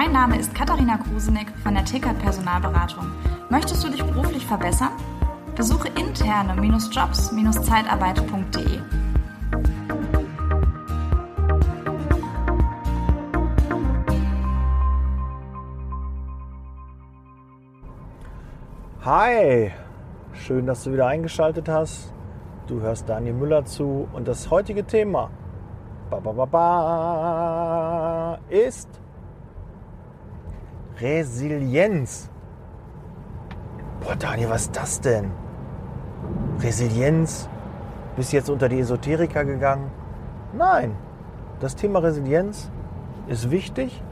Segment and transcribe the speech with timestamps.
[0.00, 3.04] Mein Name ist Katharina Krusenick von der Tickert Personalberatung.
[3.50, 4.92] Möchtest du dich beruflich verbessern?
[5.56, 8.78] Besuche interne-jobs-zeitarbeit.de.
[19.04, 19.72] Hi,
[20.32, 22.12] schön, dass du wieder eingeschaltet hast.
[22.68, 25.32] Du hörst Daniel Müller zu und das heutige Thema
[26.08, 28.88] ba, ba, ba, ist
[31.00, 32.28] Resilienz.
[34.00, 35.30] Boah, Daniel, was ist das denn?
[36.60, 37.48] Resilienz?
[38.16, 39.92] Bist jetzt unter die Esoteriker gegangen?
[40.52, 40.96] Nein,
[41.60, 42.70] das Thema Resilienz
[43.28, 44.02] ist wichtig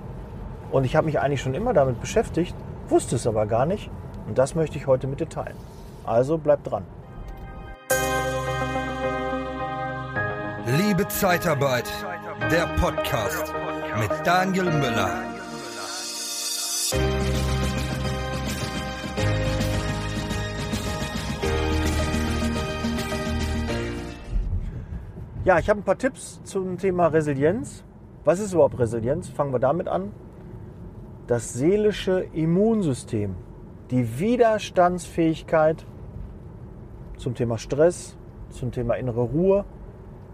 [0.70, 2.54] und ich habe mich eigentlich schon immer damit beschäftigt,
[2.88, 3.90] wusste es aber gar nicht
[4.28, 5.56] und das möchte ich heute mit dir teilen.
[6.04, 6.84] Also bleib dran.
[10.78, 11.90] Liebe Zeitarbeit,
[12.50, 13.52] der Podcast
[13.98, 15.35] mit Daniel Müller.
[25.46, 27.84] Ja, ich habe ein paar Tipps zum Thema Resilienz.
[28.24, 29.28] Was ist überhaupt Resilienz?
[29.28, 30.10] Fangen wir damit an.
[31.28, 33.36] Das seelische Immunsystem,
[33.92, 35.86] die Widerstandsfähigkeit
[37.16, 38.16] zum Thema Stress,
[38.50, 39.64] zum Thema innere Ruhe.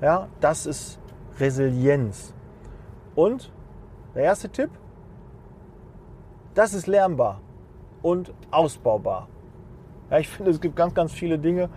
[0.00, 0.98] Ja, das ist
[1.38, 2.32] Resilienz.
[3.14, 3.52] Und
[4.14, 4.70] der erste Tipp,
[6.54, 7.42] das ist lernbar
[8.00, 9.28] und ausbaubar.
[10.10, 11.68] Ja, ich finde, es gibt ganz, ganz viele Dinge.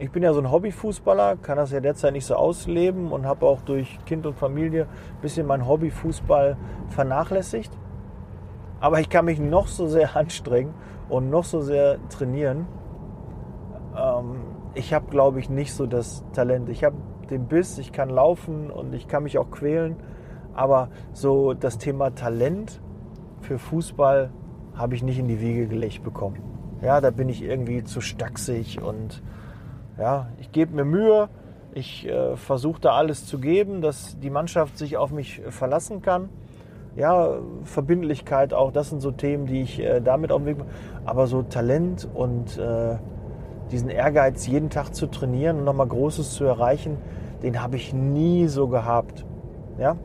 [0.00, 3.44] Ich bin ja so ein Hobbyfußballer, kann das ja derzeit nicht so ausleben und habe
[3.44, 6.56] auch durch Kind und Familie ein bisschen mein Hobbyfußball
[6.88, 7.70] vernachlässigt.
[8.80, 10.72] Aber ich kann mich noch so sehr anstrengen
[11.10, 12.66] und noch so sehr trainieren.
[13.94, 14.36] Ähm,
[14.72, 16.70] ich habe, glaube ich, nicht so das Talent.
[16.70, 16.96] Ich habe
[17.28, 19.96] den Biss, ich kann laufen und ich kann mich auch quälen.
[20.54, 22.80] Aber so das Thema Talent
[23.42, 24.30] für Fußball
[24.74, 26.38] habe ich nicht in die Wiege gelegt bekommen.
[26.80, 29.22] Ja, da bin ich irgendwie zu stacksig und
[30.00, 31.28] ja, ich gebe mir Mühe.
[31.72, 36.30] Ich äh, versuche da alles zu geben, dass die Mannschaft sich auf mich verlassen kann.
[36.96, 40.64] Ja, Verbindlichkeit auch, das sind so Themen, die ich äh, damit auf den Weg
[41.04, 42.96] Aber so Talent und äh,
[43.70, 46.98] diesen Ehrgeiz, jeden Tag zu trainieren und nochmal Großes zu erreichen,
[47.44, 49.24] den habe ich nie so gehabt.
[49.78, 49.96] Ja?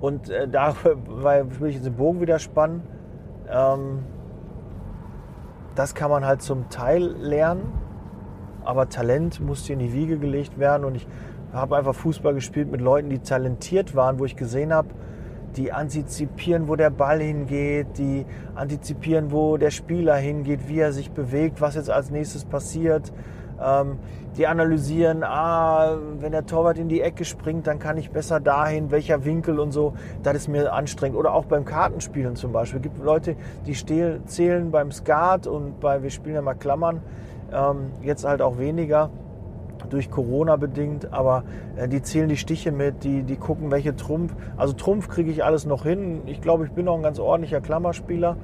[0.00, 0.74] Und äh, da
[1.06, 2.82] weil, will ich jetzt den Bogen wieder spannen.
[3.50, 4.04] Ähm,
[5.74, 7.72] das kann man halt zum Teil lernen,
[8.64, 10.84] aber Talent musste in die Wiege gelegt werden.
[10.84, 11.06] Und ich
[11.52, 14.88] habe einfach Fußball gespielt mit Leuten, die talentiert waren, wo ich gesehen habe,
[15.56, 21.12] die antizipieren, wo der Ball hingeht, die antizipieren, wo der Spieler hingeht, wie er sich
[21.12, 23.12] bewegt, was jetzt als nächstes passiert.
[23.62, 23.98] Ähm,
[24.36, 28.90] die analysieren, ah, wenn der Torwart in die Ecke springt, dann kann ich besser dahin,
[28.90, 29.94] welcher Winkel und so.
[30.24, 31.16] Das ist mir anstrengend.
[31.16, 32.78] Oder auch beim Kartenspielen zum Beispiel.
[32.78, 33.74] Es gibt Leute, die
[34.26, 37.00] zählen beim Skat und bei, wir spielen ja mal Klammern,
[37.52, 39.10] ähm, jetzt halt auch weniger
[39.90, 41.44] durch Corona bedingt, aber
[41.76, 44.34] äh, die zählen die Stiche mit, die, die gucken, welche Trumpf.
[44.56, 46.22] Also Trumpf kriege ich alles noch hin.
[46.26, 48.36] Ich glaube, ich bin auch ein ganz ordentlicher Klammerspieler,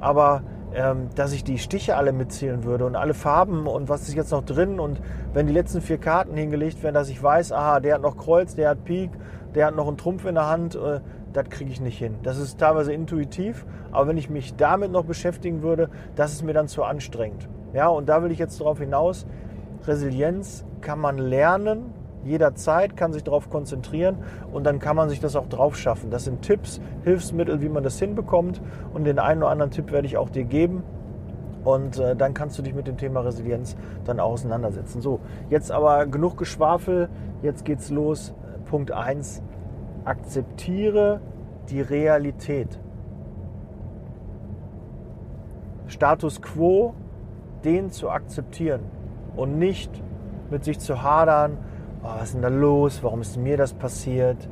[0.00, 0.42] aber
[0.74, 4.32] ähm, dass ich die Stiche alle mitzählen würde und alle Farben und was ist jetzt
[4.32, 5.00] noch drin und
[5.34, 8.54] wenn die letzten vier Karten hingelegt werden, dass ich weiß, aha, der hat noch Kreuz,
[8.54, 9.10] der hat Pik,
[9.54, 11.00] der hat noch einen Trumpf in der Hand, äh,
[11.32, 12.16] das kriege ich nicht hin.
[12.22, 16.52] Das ist teilweise intuitiv, aber wenn ich mich damit noch beschäftigen würde, das ist mir
[16.52, 17.48] dann zu anstrengend.
[17.72, 19.26] Ja, und da will ich jetzt darauf hinaus,
[19.86, 21.92] Resilienz kann man lernen,
[22.24, 24.18] jederzeit, kann sich darauf konzentrieren
[24.52, 26.10] und dann kann man sich das auch drauf schaffen.
[26.10, 28.60] Das sind Tipps, Hilfsmittel, wie man das hinbekommt
[28.92, 30.82] und den einen oder anderen Tipp werde ich auch dir geben.
[31.64, 35.00] Und äh, dann kannst du dich mit dem Thema Resilienz dann auseinandersetzen.
[35.00, 37.08] So, jetzt aber genug Geschwafel,
[37.42, 38.34] jetzt geht's los.
[38.64, 39.42] Punkt 1,
[40.04, 41.20] akzeptiere
[41.70, 42.80] die Realität.
[45.86, 46.94] Status quo,
[47.64, 48.80] den zu akzeptieren
[49.36, 49.90] und nicht
[50.50, 51.58] mit sich zu hadern,
[52.02, 54.48] oh, was ist denn da los, warum ist mir das passiert,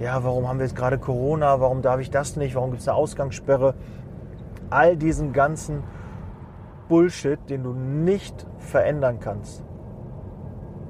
[0.00, 2.88] ja, warum haben wir jetzt gerade Corona, warum darf ich das nicht, warum gibt es
[2.88, 3.74] eine Ausgangssperre.
[4.70, 5.84] All diesen ganzen
[6.88, 9.62] Bullshit, den du nicht verändern kannst.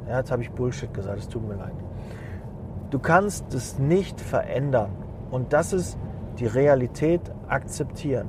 [0.09, 1.75] Ja, jetzt habe ich Bullshit gesagt, es tut mir leid.
[2.91, 4.91] Du kannst es nicht verändern.
[5.31, 5.99] Und das ist
[6.38, 8.29] die Realität akzeptieren.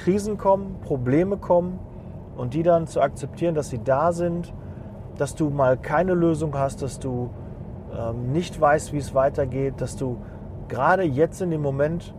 [0.00, 1.78] Krisen kommen, Probleme kommen,
[2.36, 4.54] und die dann zu akzeptieren, dass sie da sind,
[5.18, 7.28] dass du mal keine Lösung hast, dass du
[7.94, 10.16] ähm, nicht weißt, wie es weitergeht, dass du
[10.68, 12.14] gerade jetzt in dem Moment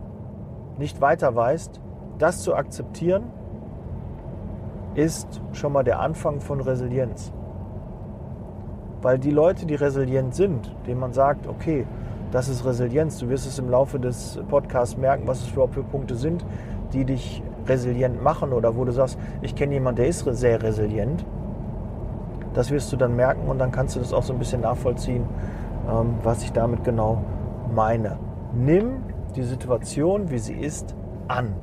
[0.78, 1.80] nicht weiter weißt,
[2.18, 3.24] das zu akzeptieren,
[4.94, 7.32] ist schon mal der Anfang von Resilienz.
[9.00, 11.84] Weil die Leute, die resilient sind, denen man sagt, okay,
[12.32, 13.18] Das ist Resilienz.
[13.18, 16.46] Du wirst es im Laufe des Podcasts merken, was es überhaupt für Punkte sind,
[16.94, 21.24] die dich resilient machen oder wo du sagst, ich kenne jemanden, der ist sehr resilient.
[22.54, 25.24] Das wirst du dann merken und dann kannst du das auch so ein bisschen nachvollziehen,
[25.90, 27.22] ähm, was ich damit genau
[27.74, 28.18] meine.
[28.52, 29.04] Nimm
[29.36, 30.94] die Situation, wie sie ist,
[31.28, 31.54] an.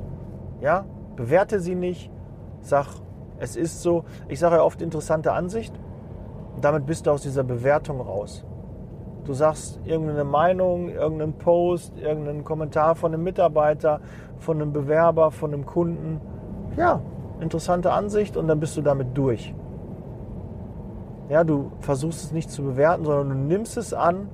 [0.60, 0.84] Ja?
[1.16, 2.10] Bewerte sie nicht.
[2.60, 2.86] Sag,
[3.38, 4.04] es ist so.
[4.28, 5.78] Ich sage ja oft interessante Ansicht.
[6.60, 8.44] damit bist du aus dieser Bewertung raus.
[9.24, 14.00] Du sagst irgendeine Meinung, irgendeinen Post, irgendeinen Kommentar von einem Mitarbeiter,
[14.38, 16.20] von einem Bewerber, von einem Kunden.
[16.76, 17.00] Ja,
[17.40, 19.54] interessante Ansicht und dann bist du damit durch.
[21.28, 24.28] Ja, du versuchst es nicht zu bewerten, sondern du nimmst es an,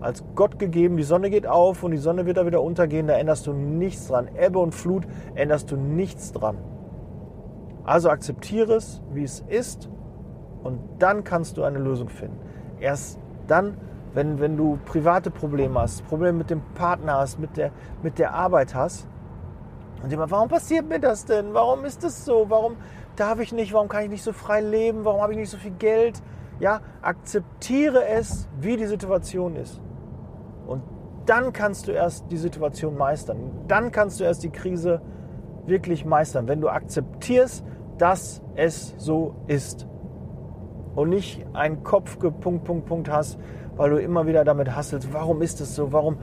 [0.00, 0.96] als Gott gegeben.
[0.96, 3.06] Die Sonne geht auf und die Sonne wird da wieder untergehen.
[3.06, 4.28] Da änderst du nichts dran.
[4.38, 6.56] Ebbe und Flut änderst du nichts dran.
[7.84, 9.88] Also akzeptiere es, wie es ist
[10.64, 12.38] und dann kannst du eine Lösung finden.
[12.80, 13.76] Erst dann,
[14.16, 17.70] wenn, wenn du private Probleme hast, Probleme mit dem Partner hast, mit der,
[18.02, 19.06] mit der Arbeit hast
[20.02, 21.52] und immer, warum passiert mir das denn?
[21.52, 22.46] Warum ist das so?
[22.48, 22.76] Warum
[23.16, 23.74] darf ich nicht?
[23.74, 25.04] Warum kann ich nicht so frei leben?
[25.04, 26.22] Warum habe ich nicht so viel Geld?
[26.60, 29.82] Ja, akzeptiere es, wie die Situation ist.
[30.66, 30.82] Und
[31.26, 33.36] dann kannst du erst die Situation meistern.
[33.68, 35.02] Dann kannst du erst die Krise
[35.66, 37.66] wirklich meistern, wenn du akzeptierst,
[37.98, 39.86] dass es so ist.
[40.94, 43.38] Und nicht einen Kopf Punkt, Punkt, Punkt hast,
[43.76, 46.16] weil du immer wieder damit hasselst, warum ist es so, warum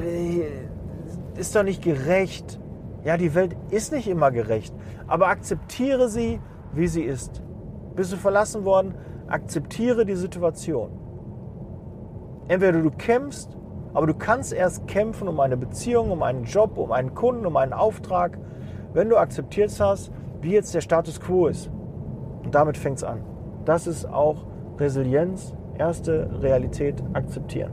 [0.00, 0.40] äh,
[1.38, 2.58] ist doch nicht gerecht.
[3.04, 4.74] Ja, die Welt ist nicht immer gerecht,
[5.06, 6.40] aber akzeptiere sie,
[6.72, 7.42] wie sie ist.
[7.94, 8.94] Bist du verlassen worden?
[9.28, 10.90] Akzeptiere die Situation.
[12.48, 13.56] Entweder du kämpfst,
[13.94, 17.56] aber du kannst erst kämpfen um eine Beziehung, um einen Job, um einen Kunden, um
[17.56, 18.38] einen Auftrag,
[18.92, 20.10] wenn du akzeptiert hast,
[20.40, 21.70] wie jetzt der Status quo ist.
[22.42, 23.22] Und damit fängt es an.
[23.64, 24.46] Das ist auch
[24.78, 27.72] Resilienz, erste Realität akzeptieren.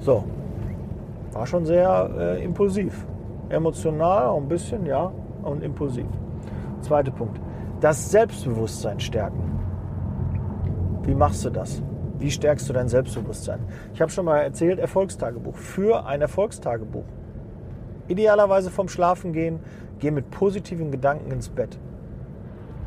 [0.00, 0.24] So,
[1.32, 3.06] war schon sehr äh, impulsiv.
[3.48, 6.06] Emotional auch ein bisschen, ja, und impulsiv.
[6.80, 7.40] Zweiter Punkt.
[7.80, 9.58] Das Selbstbewusstsein stärken.
[11.02, 11.82] Wie machst du das?
[12.18, 13.60] Wie stärkst du dein Selbstbewusstsein?
[13.94, 15.54] Ich habe schon mal erzählt, Erfolgstagebuch.
[15.54, 17.04] Für ein Erfolgstagebuch.
[18.08, 19.60] Idealerweise vom Schlafen gehen,
[20.00, 21.78] geh mit positiven Gedanken ins Bett.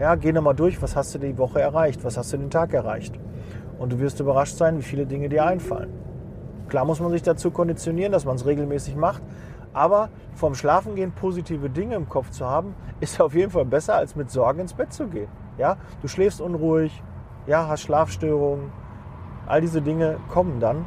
[0.01, 2.73] Ja, geh nochmal durch, was hast du die Woche erreicht, was hast du den Tag
[2.73, 3.19] erreicht.
[3.77, 5.93] Und du wirst überrascht sein, wie viele Dinge dir einfallen.
[6.69, 9.21] Klar muss man sich dazu konditionieren, dass man es regelmäßig macht.
[9.73, 14.15] Aber vom Schlafengehen positive Dinge im Kopf zu haben, ist auf jeden Fall besser, als
[14.15, 15.29] mit Sorgen ins Bett zu gehen.
[15.59, 17.03] Ja, du schläfst unruhig,
[17.45, 18.71] ja, hast Schlafstörungen.
[19.45, 20.85] All diese Dinge kommen dann.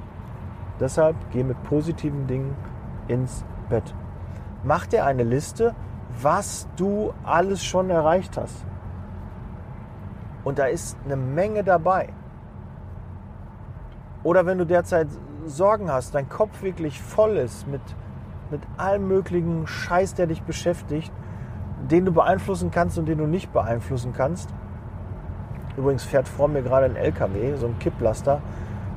[0.81, 2.57] Deshalb geh mit positiven Dingen
[3.07, 3.95] ins Bett.
[4.65, 5.77] Mach dir eine Liste,
[6.21, 8.67] was du alles schon erreicht hast.
[10.45, 12.11] Und da ist eine Menge dabei.
[14.23, 15.09] Oder wenn du derzeit
[15.47, 17.83] Sorgen hast, dein Kopf wirklich voll ist mit,
[18.51, 21.13] mit allem möglichen Scheiß, der dich beschäftigt,
[21.91, 24.49] den du beeinflussen kannst und den du nicht beeinflussen kannst.
[25.77, 28.41] Übrigens fährt vor mir gerade ein LKW, so ein Kipplaster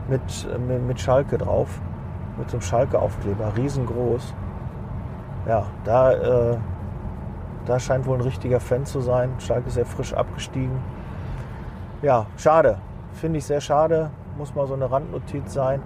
[0.10, 0.22] mit,
[0.68, 1.82] mit, mit Schalke drauf,
[2.38, 4.34] mit so einem Schalke-Aufkleber, riesengroß.
[5.48, 6.58] Ja, da, äh,
[7.66, 9.32] da scheint wohl ein richtiger Fan zu sein.
[9.40, 10.80] Schalke ist sehr frisch abgestiegen.
[12.04, 12.78] Ja, schade.
[13.14, 14.12] Finde ich sehr schade.
[14.38, 15.82] Muss mal so eine Randnotiz sein.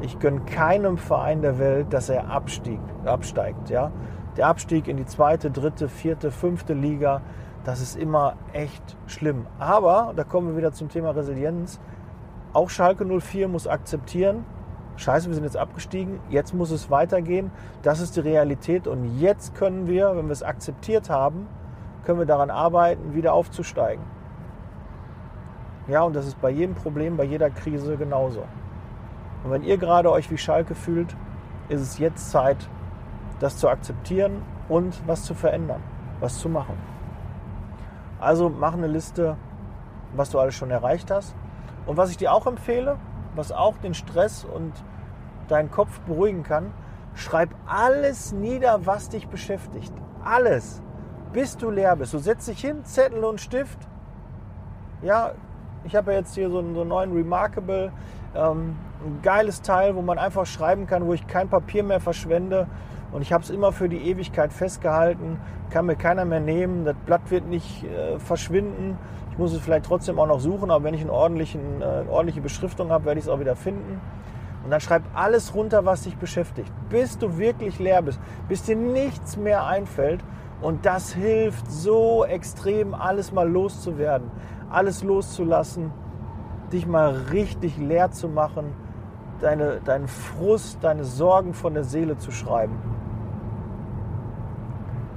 [0.00, 3.68] Ich gönne keinem Verein der Welt, dass er abstieg, absteigt.
[3.68, 3.90] Ja?
[4.36, 7.22] Der Abstieg in die zweite, dritte, vierte, fünfte Liga,
[7.64, 9.46] das ist immer echt schlimm.
[9.58, 11.80] Aber, da kommen wir wieder zum Thema Resilienz,
[12.52, 14.44] auch Schalke 04 muss akzeptieren,
[14.94, 17.50] scheiße, wir sind jetzt abgestiegen, jetzt muss es weitergehen.
[17.82, 21.48] Das ist die Realität und jetzt können wir, wenn wir es akzeptiert haben,
[22.04, 24.17] können wir daran arbeiten, wieder aufzusteigen.
[25.88, 28.44] Ja, und das ist bei jedem Problem, bei jeder Krise genauso.
[29.42, 31.16] Und wenn ihr gerade euch wie Schalke fühlt,
[31.68, 32.68] ist es jetzt Zeit,
[33.40, 35.82] das zu akzeptieren und was zu verändern,
[36.20, 36.76] was zu machen.
[38.20, 39.36] Also mach eine Liste,
[40.14, 41.34] was du alles schon erreicht hast.
[41.86, 42.96] Und was ich dir auch empfehle,
[43.34, 44.72] was auch den Stress und
[45.48, 46.72] deinen Kopf beruhigen kann,
[47.14, 49.92] schreib alles nieder, was dich beschäftigt.
[50.22, 50.82] Alles.
[51.32, 52.12] Bis du leer bist.
[52.12, 53.78] Du setzt dich hin, Zettel und Stift.
[55.00, 55.32] Ja,
[55.84, 57.92] ich habe ja jetzt hier so einen, so einen neuen Remarkable
[58.34, 62.66] ähm, ein geiles Teil, wo man einfach schreiben kann, wo ich kein Papier mehr verschwende.
[63.12, 66.84] Und ich habe es immer für die Ewigkeit festgehalten, kann mir keiner mehr nehmen.
[66.84, 68.98] Das Blatt wird nicht äh, verschwinden.
[69.30, 72.40] Ich muss es vielleicht trotzdem auch noch suchen, aber wenn ich einen ordentlichen, äh, ordentliche
[72.40, 74.00] Beschriftung habe, werde ich es auch wieder finden.
[74.64, 78.76] Und dann schreib alles runter, was dich beschäftigt, bis du wirklich leer bist, bis dir
[78.76, 80.20] nichts mehr einfällt.
[80.60, 84.28] Und das hilft so extrem, alles mal loszuwerden,
[84.70, 85.92] alles loszulassen
[86.72, 88.74] dich mal richtig leer zu machen,
[89.40, 92.78] deine, deinen Frust, deine Sorgen von der Seele zu schreiben.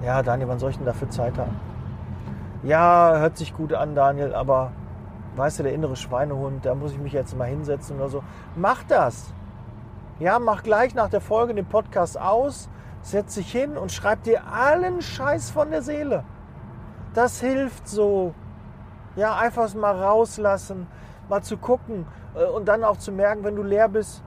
[0.03, 1.59] Ja, Daniel, wann soll ich denn dafür Zeit haben?
[2.63, 4.71] Ja, hört sich gut an, Daniel, aber
[5.35, 8.23] weißt du, der innere Schweinehund, da muss ich mich jetzt mal hinsetzen oder so.
[8.55, 9.33] Mach das.
[10.19, 12.69] Ja, mach gleich nach der Folge den Podcast aus,
[13.01, 16.23] setz dich hin und schreib dir allen Scheiß von der Seele.
[17.13, 18.33] Das hilft so.
[19.15, 20.87] Ja, einfach mal rauslassen,
[21.29, 24.23] mal zu gucken äh, und dann auch zu merken, wenn du leer bist,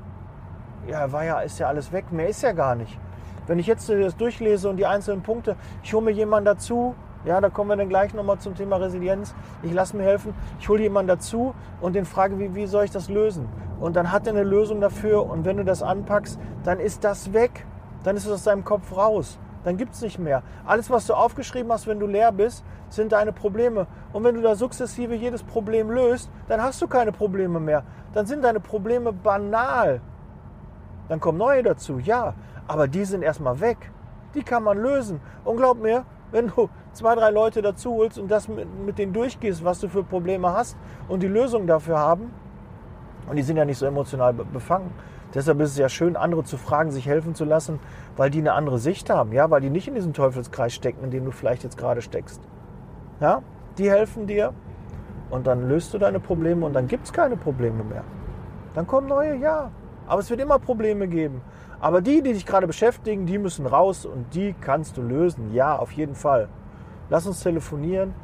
[0.86, 2.98] ja, war ja, ist ja alles weg, mehr ist ja gar nicht.
[3.46, 7.40] Wenn ich jetzt das durchlese und die einzelnen Punkte, ich hole mir jemanden dazu, ja,
[7.40, 9.34] da kommen wir dann gleich nochmal zum Thema Resilienz.
[9.62, 12.90] Ich lasse mir helfen, ich hole jemanden dazu und den frage, wie, wie soll ich
[12.90, 13.48] das lösen?
[13.80, 17.32] Und dann hat er eine Lösung dafür und wenn du das anpackst, dann ist das
[17.32, 17.66] weg.
[18.02, 19.38] Dann ist es aus deinem Kopf raus.
[19.64, 20.42] Dann gibt es nicht mehr.
[20.66, 23.86] Alles, was du aufgeschrieben hast, wenn du leer bist, sind deine Probleme.
[24.12, 27.82] Und wenn du da sukzessive jedes Problem löst, dann hast du keine Probleme mehr.
[28.12, 30.00] Dann sind deine Probleme banal.
[31.08, 32.34] Dann kommen neue dazu, ja.
[32.68, 33.90] Aber die sind erstmal weg.
[34.34, 35.20] Die kann man lösen.
[35.44, 39.12] Und glaub mir, wenn du zwei, drei Leute dazu holst und das mit, mit denen
[39.12, 40.76] durchgehst, was du für Probleme hast
[41.08, 42.32] und die Lösung dafür haben,
[43.28, 44.92] und die sind ja nicht so emotional befangen.
[45.34, 47.80] Deshalb ist es ja schön, andere zu fragen, sich helfen zu lassen,
[48.16, 51.10] weil die eine andere Sicht haben, ja, weil die nicht in diesem Teufelskreis stecken, in
[51.10, 52.40] dem du vielleicht jetzt gerade steckst.
[53.20, 53.42] Ja,
[53.78, 54.52] die helfen dir
[55.30, 58.04] und dann löst du deine Probleme und dann gibt es keine Probleme mehr.
[58.74, 59.70] Dann kommen neue, ja.
[60.06, 61.40] Aber es wird immer Probleme geben.
[61.80, 65.52] Aber die, die dich gerade beschäftigen, die müssen raus und die kannst du lösen.
[65.52, 66.48] Ja, auf jeden Fall.
[67.10, 68.14] Lass uns telefonieren.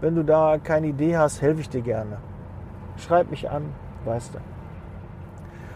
[0.00, 2.18] Wenn du da keine Idee hast, helfe ich dir gerne.
[2.96, 3.72] Schreib mich an,
[4.04, 4.38] weißt du.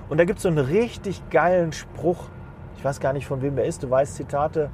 [0.08, 2.28] Und da gibt es so einen richtig geilen Spruch.
[2.78, 3.82] Ich weiß gar nicht, von wem der ist.
[3.82, 4.70] Du weißt Zitate.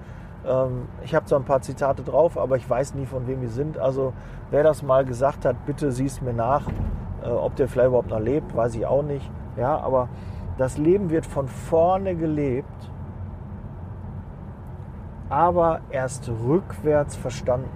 [0.47, 3.47] Ähm, ich habe zwar ein paar Zitate drauf, aber ich weiß nie, von wem die
[3.47, 3.79] sind.
[3.79, 4.13] Also
[4.51, 6.69] wer das mal gesagt hat, bitte siehst mir nach.
[7.25, 9.31] Äh, ob der vielleicht überhaupt noch lebt, weiß ich auch nicht.
[9.57, 10.11] Ja, aber
[10.59, 12.91] das Leben wird von vorne gelebt,
[15.31, 17.71] aber erst rückwärts verstanden.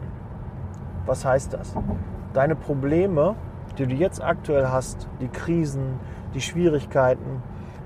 [1.06, 1.74] Was heißt das?
[2.34, 3.34] Deine Probleme,
[3.78, 5.98] die du jetzt aktuell hast, die Krisen,
[6.34, 7.42] die Schwierigkeiten,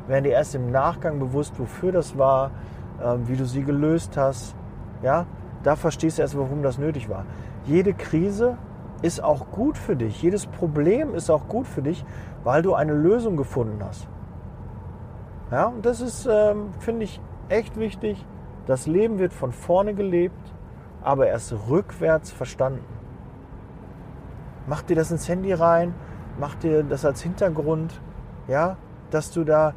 [0.06, 2.50] werden dir erst im Nachgang bewusst, wofür das war,
[3.02, 4.54] ähm, wie du sie gelöst hast.
[5.02, 5.26] Ja,
[5.62, 7.24] da verstehst du erst, warum das nötig war.
[7.64, 8.56] Jede Krise
[9.02, 10.22] ist auch gut für dich.
[10.22, 12.04] Jedes Problem ist auch gut für dich,
[12.44, 14.08] weil du eine Lösung gefunden hast.
[15.50, 18.24] Ja, und das ist, ähm, finde ich, echt wichtig.
[18.66, 20.52] Das Leben wird von vorne gelebt,
[21.02, 22.84] aber erst rückwärts verstanden.
[24.66, 25.94] Mach dir das ins Handy rein,
[26.38, 28.00] mach dir das als Hintergrund,
[28.46, 28.76] ja,
[29.10, 29.74] dass du da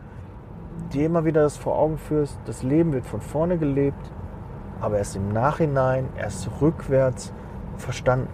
[0.93, 2.37] dir immer wieder das vor Augen führst.
[2.45, 4.11] Das Leben wird von vorne gelebt,
[4.81, 7.33] aber erst im Nachhinein, erst rückwärts
[7.77, 8.29] verstanden.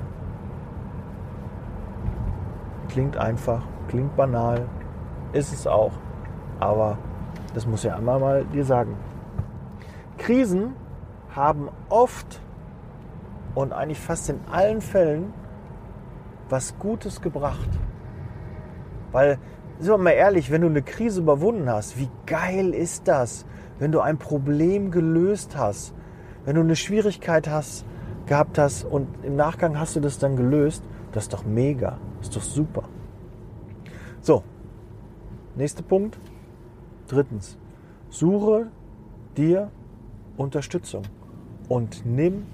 [2.89, 4.67] Klingt einfach, klingt banal,
[5.33, 5.93] ist es auch,
[6.59, 6.97] aber
[7.53, 8.95] das muss ja einmal mal dir sagen.
[10.17, 10.73] Krisen
[11.35, 12.41] haben oft
[13.55, 15.33] und eigentlich fast in allen Fällen
[16.49, 17.69] was Gutes gebracht.
[19.11, 19.39] Weil,
[19.81, 23.45] sind wir mal ehrlich, wenn du eine Krise überwunden hast, wie geil ist das?
[23.79, 25.95] Wenn du ein Problem gelöst hast,
[26.45, 27.83] wenn du eine Schwierigkeit hast,
[28.27, 30.83] gehabt hast und im Nachgang hast du das dann gelöst,
[31.13, 32.83] das ist doch mega, das ist doch super.
[34.21, 34.43] So,
[35.55, 36.19] nächster Punkt.
[37.07, 37.57] Drittens,
[38.09, 38.67] suche
[39.35, 39.71] dir
[40.37, 41.01] Unterstützung
[41.67, 42.45] und nimm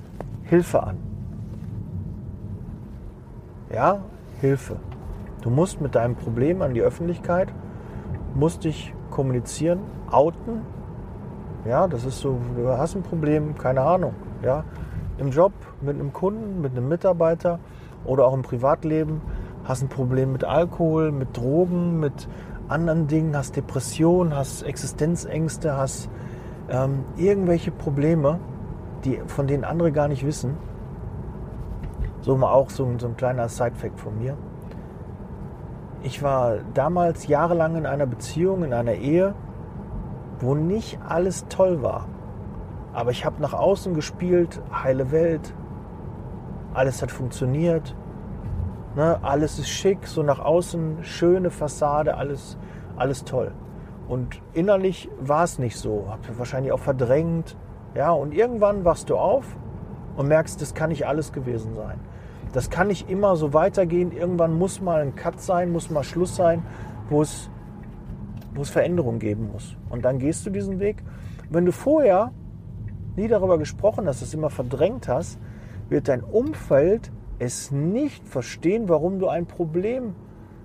[0.44, 0.98] Hilfe an.
[3.70, 4.02] Ja,
[4.40, 4.78] Hilfe.
[5.48, 7.48] Du musst mit deinem Problem an die Öffentlichkeit,
[8.36, 9.80] musst dich kommunizieren,
[10.12, 10.64] outen.
[11.66, 14.14] Ja, das ist so, du hast ein Problem, keine Ahnung.
[14.44, 14.66] Ja,
[15.18, 17.60] im Job, mit einem Kunden, mit einem Mitarbeiter
[18.04, 19.22] oder auch im Privatleben
[19.64, 22.28] hast ein Problem mit Alkohol, mit Drogen, mit
[22.68, 26.10] anderen Dingen, hast Depressionen, hast Existenzängste, hast
[26.70, 28.40] ähm, irgendwelche Probleme,
[29.06, 30.58] die, von denen andere gar nicht wissen.
[32.20, 34.36] So mal auch so, so ein kleiner Side-Fact von mir.
[36.04, 39.34] Ich war damals jahrelang in einer Beziehung, in einer Ehe,
[40.40, 42.08] wo nicht alles toll war.
[42.94, 45.54] Aber ich habe nach außen gespielt, heile Welt,
[46.74, 47.96] alles hat funktioniert,
[48.98, 52.58] Ne, alles ist schick, so nach außen schöne Fassade, alles,
[52.96, 53.52] alles toll.
[54.08, 56.08] Und innerlich war es nicht so.
[56.10, 57.56] Hab wahrscheinlich auch verdrängt.
[57.94, 59.56] Ja, und irgendwann wachst du auf
[60.16, 62.00] und merkst, das kann nicht alles gewesen sein.
[62.54, 64.12] Das kann nicht immer so weitergehen.
[64.12, 66.64] Irgendwann muss mal ein Cut sein, muss mal Schluss sein,
[67.10, 67.50] wo es,
[68.54, 69.76] wo es Veränderung geben muss.
[69.90, 71.04] Und dann gehst du diesen Weg.
[71.50, 72.32] Wenn du vorher
[73.16, 75.40] nie darüber gesprochen hast, das immer verdrängt hast,
[75.90, 80.16] wird dein Umfeld es nicht verstehen, warum du ein Problem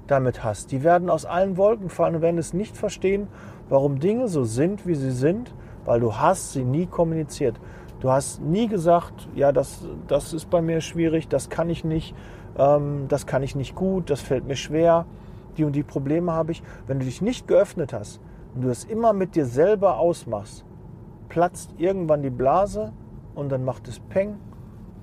[0.07, 3.29] damit hast, die werden aus allen Wolken fallen und werden es nicht verstehen,
[3.69, 7.59] warum Dinge so sind, wie sie sind, weil du hast sie nie kommuniziert.
[8.03, 12.17] Du hast nie gesagt, ja, das, das ist bei mir schwierig, das kann ich nicht,
[12.59, 15.07] ähm, das kann ich nicht gut, das fällt mir schwer,
[15.57, 16.65] die und die Probleme habe ich.
[16.89, 18.21] Wenn du dich nicht geöffnet hast
[18.57, 20.65] und du das immer mit dir selber ausmachst,
[21.29, 22.93] platzt irgendwann die Blase
[23.37, 24.35] und dann macht es Peng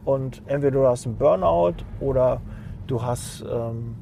[0.03, 2.41] und entweder du hast einen Burnout oder
[2.87, 3.95] du hast ähm,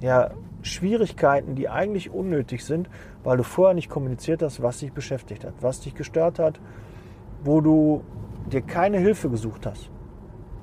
[0.00, 0.30] ja,
[0.62, 2.88] Schwierigkeiten, die eigentlich unnötig sind,
[3.22, 6.58] weil du vorher nicht kommuniziert hast, was dich beschäftigt hat, was dich gestört hat,
[7.44, 8.02] wo du
[8.50, 9.90] dir keine Hilfe gesucht hast.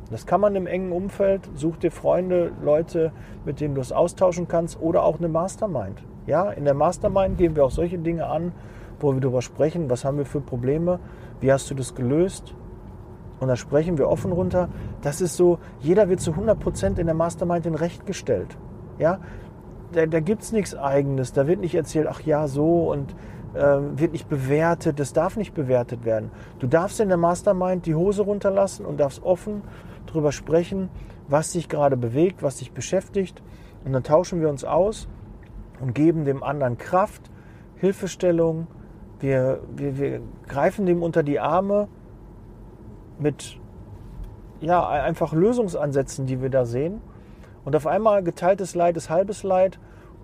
[0.09, 1.47] Das kann man im engen Umfeld.
[1.55, 3.11] Such dir Freunde, Leute,
[3.45, 6.01] mit denen du es austauschen kannst oder auch eine Mastermind.
[6.25, 8.51] Ja, in der Mastermind gehen wir auch solche Dinge an,
[8.99, 10.99] wo wir darüber sprechen, was haben wir für Probleme,
[11.41, 12.55] wie hast du das gelöst.
[13.39, 14.69] Und da sprechen wir offen runter.
[15.01, 18.57] Das ist so, jeder wird zu 100% in der Mastermind in Recht gestellt.
[18.97, 19.19] Ja,
[19.93, 21.33] da, da gibt es nichts Eigenes.
[21.33, 23.15] Da wird nicht erzählt, ach ja, so und
[23.53, 24.99] wird nicht bewertet.
[24.99, 26.31] Das darf nicht bewertet werden.
[26.59, 29.63] Du darfst in der Mastermind die Hose runterlassen und darfst offen
[30.05, 30.89] darüber sprechen,
[31.27, 33.41] was dich gerade bewegt, was dich beschäftigt.
[33.85, 35.07] Und dann tauschen wir uns aus
[35.79, 37.29] und geben dem anderen Kraft,
[37.77, 38.67] Hilfestellung.
[39.19, 41.87] Wir, wir, wir greifen dem unter die Arme
[43.17, 43.59] mit
[44.61, 47.01] ja, einfach Lösungsansätzen, die wir da sehen.
[47.63, 49.79] Und auf einmal geteiltes Leid ist halbes Leid.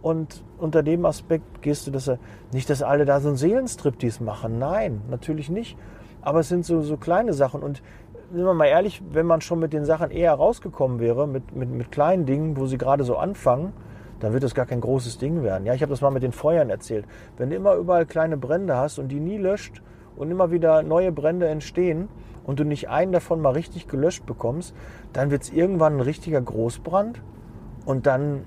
[0.05, 2.11] Und unter dem Aspekt gehst du das
[2.53, 4.59] nicht, dass alle da so einen Seelenstriptease machen.
[4.59, 5.79] Nein, natürlich nicht.
[6.21, 7.63] Aber es sind so, so kleine Sachen.
[7.63, 7.81] Und
[8.31, 11.71] sind wir mal ehrlich, wenn man schon mit den Sachen eher rausgekommen wäre, mit, mit,
[11.71, 13.73] mit kleinen Dingen, wo sie gerade so anfangen,
[14.19, 15.65] dann wird das gar kein großes Ding werden.
[15.65, 17.05] Ja, ich habe das mal mit den Feuern erzählt.
[17.37, 19.81] Wenn du immer überall kleine Brände hast und die nie löscht
[20.17, 22.09] und immer wieder neue Brände entstehen
[22.43, 24.75] und du nicht einen davon mal richtig gelöscht bekommst,
[25.13, 27.23] dann wird es irgendwann ein richtiger Großbrand
[27.87, 28.43] und dann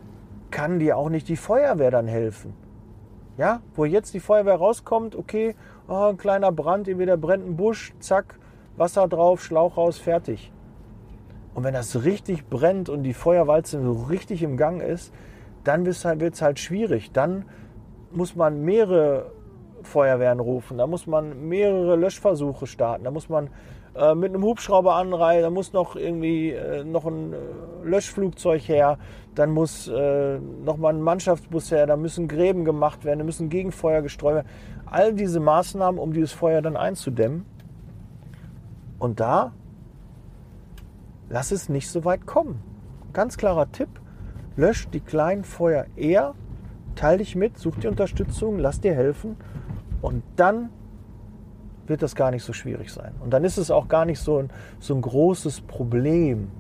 [0.51, 2.55] kann dir auch nicht die Feuerwehr dann helfen.
[3.37, 5.55] Ja, wo jetzt die Feuerwehr rauskommt, okay,
[5.87, 8.39] oh, ein kleiner Brand, entweder brennt ein Busch, zack,
[8.77, 10.53] Wasser drauf, Schlauch raus, fertig.
[11.55, 15.13] Und wenn das richtig brennt und die Feuerwalze so richtig im Gang ist,
[15.65, 17.13] dann wird es halt, halt schwierig.
[17.13, 17.45] Dann
[18.11, 19.33] muss man mehrere
[19.83, 23.51] Feuerwehren rufen, da muss man mehrere Löschversuche starten, da muss man
[23.95, 27.37] äh, mit einem Hubschrauber anreihen, da muss noch irgendwie äh, noch ein äh,
[27.85, 28.99] Löschflugzeug her,
[29.35, 33.49] dann muss äh, noch mal ein Mannschaftsbus her, da müssen Gräben gemacht werden, da müssen
[33.49, 34.49] Gegenfeuer gestreut werden.
[34.87, 37.45] All diese Maßnahmen, um dieses Feuer dann einzudämmen.
[38.99, 39.53] Und da
[41.29, 42.63] lass es nicht so weit kommen.
[43.13, 43.89] Ganz klarer Tipp,
[44.57, 46.35] lösch die kleinen Feuer eher,
[46.95, 49.37] teil dich mit, such dir Unterstützung, lass dir helfen
[50.03, 50.71] und dann
[51.89, 53.13] wird das gar nicht so schwierig sein.
[53.21, 56.51] Und dann ist es auch gar nicht so ein, so ein großes Problem.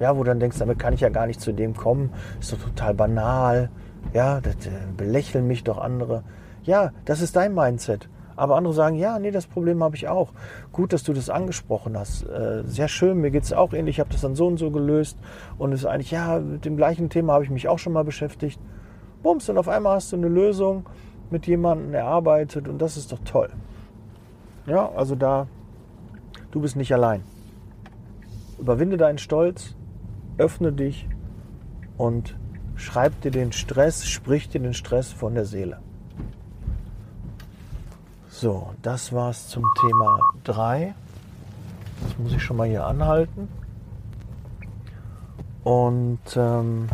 [0.00, 2.52] Ja, wo du dann denkst, damit kann ich ja gar nicht zu dem kommen, ist
[2.52, 3.70] doch total banal.
[4.12, 6.24] Ja, das äh, belächeln mich doch andere.
[6.64, 8.08] Ja, das ist dein Mindset.
[8.34, 10.30] Aber andere sagen, ja, nee, das Problem habe ich auch.
[10.72, 12.24] Gut, dass du das angesprochen hast.
[12.24, 13.96] Äh, sehr schön, mir geht es auch ähnlich.
[13.96, 15.18] Ich habe das dann so und so gelöst.
[15.58, 18.04] Und es ist eigentlich, ja, mit dem gleichen Thema habe ich mich auch schon mal
[18.04, 18.60] beschäftigt.
[19.22, 20.86] Bums, und auf einmal hast du eine Lösung
[21.30, 23.50] mit jemandem erarbeitet und das ist doch toll.
[24.66, 25.48] Ja, also da,
[26.50, 27.22] du bist nicht allein.
[28.58, 29.74] Überwinde deinen Stolz,
[30.38, 31.08] öffne dich
[31.96, 32.36] und
[32.76, 35.80] schreib dir den Stress, sprich dir den Stress von der Seele.
[38.28, 40.94] So, das war's zum Thema 3.
[42.02, 43.48] Das muss ich schon mal hier anhalten.
[45.64, 46.88] Und ähm,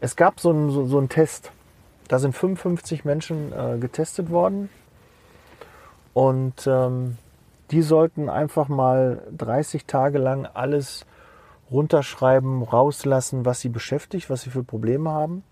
[0.00, 1.52] es gab so einen, so, so Test.
[2.08, 4.70] Da sind 55 Menschen äh, getestet worden.
[6.18, 7.16] Und ähm,
[7.70, 11.06] die sollten einfach mal 30 Tage lang alles
[11.70, 15.44] runterschreiben, rauslassen, was sie beschäftigt, was sie für Probleme haben.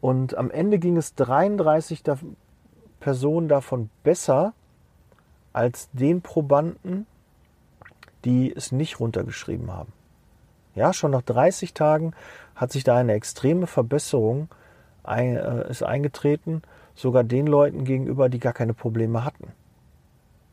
[0.00, 2.04] Und am Ende ging es 33
[3.00, 4.52] Personen davon besser
[5.52, 7.08] als den Probanden,
[8.24, 9.92] die es nicht runtergeschrieben haben.
[10.76, 12.14] Ja, schon nach 30 Tagen
[12.54, 14.48] hat sich da eine extreme Verbesserung
[15.02, 16.62] ein, äh, ist eingetreten,
[16.94, 19.52] sogar den Leuten gegenüber, die gar keine Probleme hatten.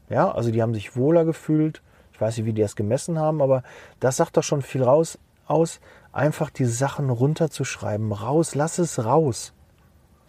[0.10, 1.82] Ja, also die haben sich wohler gefühlt.
[2.14, 3.64] Ich weiß nicht, wie die das gemessen haben, aber
[4.00, 5.80] das sagt doch schon viel raus aus,
[6.12, 8.12] einfach die Sachen runterzuschreiben.
[8.12, 9.54] Raus, lass es raus.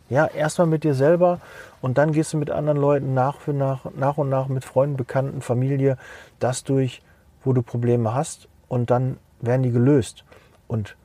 [0.08, 1.40] Ja, erstmal mit dir selber
[1.80, 4.96] und dann gehst du mit anderen Leuten nach, für nach, nach und nach mit Freunden,
[4.96, 5.98] Bekannten, Familie
[6.38, 7.02] das durch,
[7.42, 10.24] wo du Probleme hast und dann werden die gelöst.
[10.68, 10.96] Und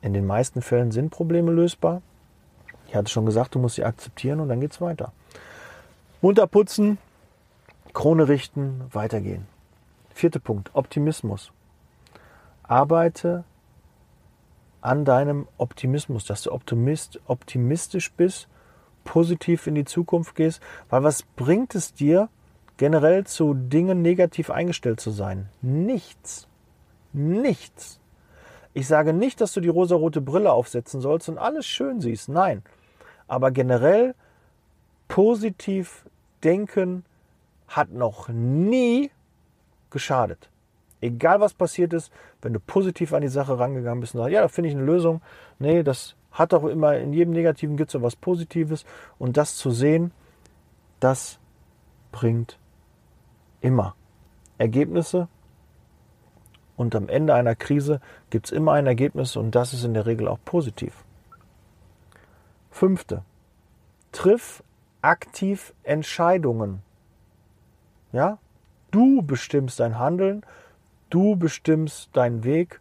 [0.00, 2.00] in den meisten Fällen sind Probleme lösbar.
[2.88, 5.12] Ich hatte schon gesagt, du musst sie akzeptieren und dann geht es weiter.
[6.22, 6.96] Munter putzen,
[7.94, 9.46] Krone richten, weitergehen.
[10.12, 11.52] Vierter Punkt, Optimismus.
[12.64, 13.44] Arbeite
[14.80, 18.48] an deinem Optimismus, dass du optimist, optimistisch bist,
[19.04, 22.28] positiv in die Zukunft gehst, weil was bringt es dir,
[22.76, 25.48] generell zu Dingen negativ eingestellt zu sein?
[25.62, 26.48] Nichts.
[27.12, 28.00] Nichts.
[28.72, 32.28] Ich sage nicht, dass du die rosarote Brille aufsetzen sollst und alles schön siehst.
[32.28, 32.62] Nein.
[33.28, 34.14] Aber generell
[35.06, 36.04] positiv
[36.42, 37.04] denken
[37.68, 39.10] hat noch nie
[39.90, 40.50] geschadet.
[41.00, 44.40] Egal was passiert ist, wenn du positiv an die Sache rangegangen bist und sagst, ja,
[44.40, 45.20] da finde ich eine Lösung.
[45.58, 48.84] Nee, das hat doch immer, in jedem Negativen gibt es was Positives.
[49.18, 50.12] Und das zu sehen,
[51.00, 51.38] das
[52.10, 52.58] bringt
[53.60, 53.94] immer
[54.58, 55.28] Ergebnisse.
[56.76, 58.00] Und am Ende einer Krise
[58.30, 61.04] gibt es immer ein Ergebnis und das ist in der Regel auch positiv.
[62.70, 63.22] Fünfte,
[64.10, 64.64] triff
[65.02, 66.82] aktiv Entscheidungen.
[68.14, 68.38] Ja?
[68.92, 70.46] Du bestimmst dein Handeln,
[71.10, 72.80] du bestimmst deinen Weg,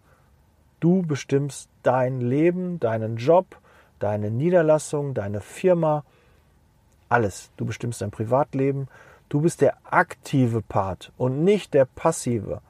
[0.80, 3.58] du bestimmst dein Leben, deinen Job,
[3.98, 6.04] deine Niederlassung, deine Firma,
[7.10, 7.52] alles.
[7.58, 8.88] Du bestimmst dein Privatleben.
[9.28, 12.62] Du bist der aktive Part und nicht der passive.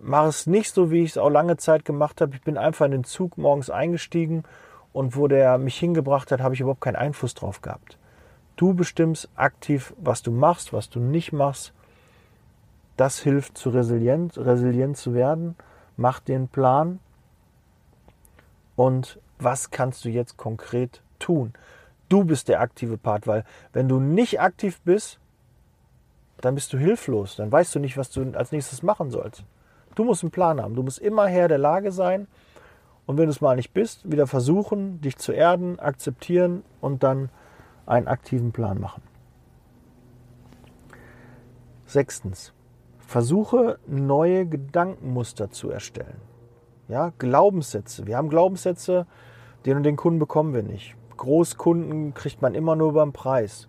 [0.00, 2.34] Mach es nicht so, wie ich es auch lange Zeit gemacht habe.
[2.34, 4.44] Ich bin einfach in den Zug morgens eingestiegen
[4.94, 7.98] und wo der mich hingebracht hat, habe ich überhaupt keinen Einfluss drauf gehabt.
[8.56, 11.73] Du bestimmst aktiv, was du machst, was du nicht machst.
[12.96, 15.56] Das hilft zu resilient, resilient zu werden.
[15.96, 17.00] Mach einen Plan
[18.76, 21.52] und was kannst du jetzt konkret tun?
[22.08, 25.18] Du bist der aktive Part, weil wenn du nicht aktiv bist,
[26.40, 27.36] dann bist du hilflos.
[27.36, 29.44] Dann weißt du nicht, was du als nächstes machen sollst.
[29.94, 30.74] Du musst einen Plan haben.
[30.74, 32.26] Du musst immer Herr der Lage sein.
[33.06, 37.30] Und wenn du es mal nicht bist, wieder versuchen, dich zu erden, akzeptieren und dann
[37.86, 39.02] einen aktiven Plan machen.
[41.86, 42.52] Sechstens.
[43.14, 46.20] Versuche neue Gedankenmuster zu erstellen.
[46.88, 48.08] Ja, Glaubenssätze.
[48.08, 49.06] Wir haben Glaubenssätze,
[49.64, 50.96] den und den Kunden bekommen wir nicht.
[51.16, 53.68] Großkunden kriegt man immer nur beim Preis.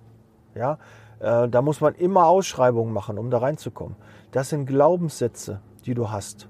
[0.55, 0.79] Ja,
[1.19, 3.95] äh, da muss man immer Ausschreibungen machen, um da reinzukommen.
[4.31, 6.49] Das sind Glaubenssätze, die du hast.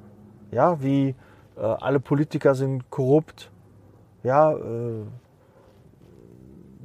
[0.51, 1.15] Ja, wie
[1.57, 3.51] äh, alle Politiker sind korrupt.
[4.23, 5.03] Ja, äh,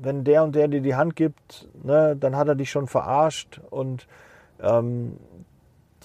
[0.02, 3.60] wenn der und der dir die Hand gibt, ne, dann hat er dich schon verarscht
[3.70, 4.08] und
[4.60, 5.16] ähm,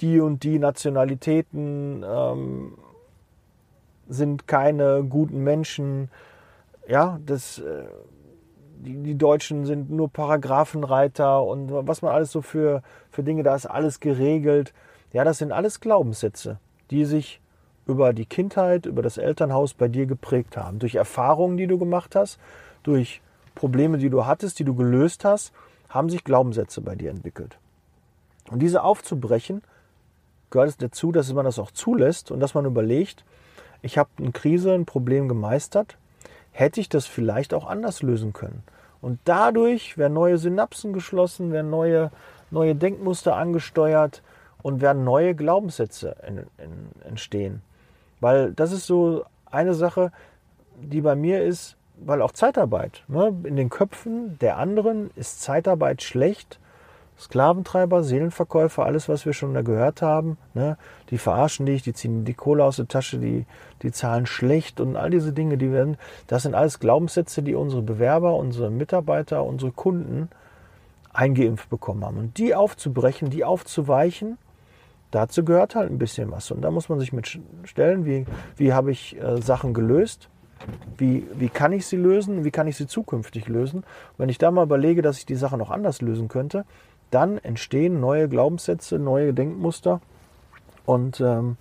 [0.02, 2.78] die und die Nationalitäten ähm,
[4.08, 6.10] sind keine guten Menschen.
[6.88, 7.86] Ja, das, äh,
[8.78, 13.56] die, die Deutschen sind nur Paragraphenreiter und was man alles so für, für Dinge, da
[13.56, 14.74] ist alles geregelt.
[15.14, 16.60] Ja, das sind alles Glaubenssätze,
[16.92, 17.42] die sich
[17.88, 20.80] über die Kindheit, über das Elternhaus bei dir geprägt haben.
[20.80, 22.40] Durch Erfahrungen, die du gemacht hast,
[22.84, 23.22] durch
[23.54, 25.54] Probleme, die du hattest, die du gelöst hast,
[25.90, 27.58] haben sich Glaubenssätze bei dir entwickelt.
[28.52, 29.62] Und diese aufzubrechen,
[30.56, 33.26] gehört es dazu, dass man das auch zulässt und dass man überlegt,
[33.82, 35.98] ich habe eine Krise, ein Problem gemeistert,
[36.54, 38.64] hätte ich das vielleicht auch anders lösen können.
[39.02, 42.10] Und dadurch werden neue Synapsen geschlossen, werden neue,
[42.52, 44.24] neue Denkmuster angesteuert
[44.64, 47.62] und werden neue Glaubenssätze in, in, entstehen.
[48.22, 50.14] Weil das ist so eine Sache,
[50.82, 56.02] die bei mir ist, weil auch Zeitarbeit, ne, in den Köpfen der anderen ist Zeitarbeit
[56.02, 56.60] schlecht
[57.18, 60.78] Sklaventreiber, Seelenverkäufer, alles, was wir schon da gehört haben, ne?
[61.12, 63.46] die verarschen dich, die ziehen die Kohle aus der Tasche, die,
[63.84, 65.98] die zahlen schlecht und all diese Dinge, die werden,
[66.28, 70.30] das sind alles Glaubenssätze, die unsere Bewerber, unsere Mitarbeiter, unsere Kunden
[71.14, 72.18] eingeimpft bekommen haben.
[72.18, 74.38] Und die aufzubrechen, die aufzuweichen,
[75.12, 76.52] dazu gehört halt ein bisschen was.
[76.52, 78.26] Und da muss man sich mit stellen, wie,
[78.58, 80.30] wie habe ich äh, Sachen gelöst,
[80.98, 83.84] wie, wie kann ich sie lösen, wie kann ich sie zukünftig lösen.
[84.18, 86.66] Wenn ich da mal überlege, dass ich die Sache noch anders lösen könnte,
[87.12, 90.02] dann entstehen neue Glaubenssätze, neue Denkmuster
[90.86, 91.58] und ähm,